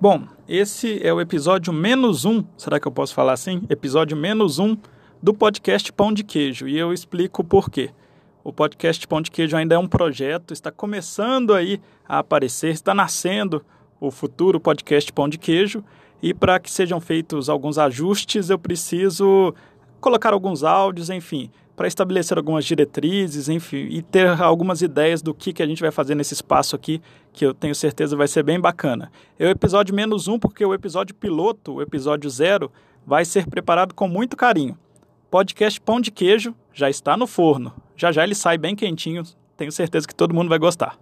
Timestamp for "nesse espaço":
26.16-26.74